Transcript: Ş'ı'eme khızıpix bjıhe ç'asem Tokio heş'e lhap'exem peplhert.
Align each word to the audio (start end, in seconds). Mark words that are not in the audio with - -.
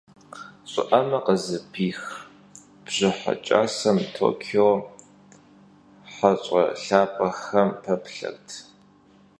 Ş'ı'eme 0.71 1.19
khızıpix 1.25 1.99
bjıhe 2.85 3.33
ç'asem 3.45 3.97
Tokio 4.15 4.69
heş'e 6.15 6.63
lhap'exem 7.07 7.69
peplhert. 7.83 8.47